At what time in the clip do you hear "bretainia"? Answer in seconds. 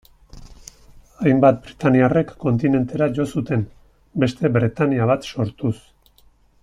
4.57-5.09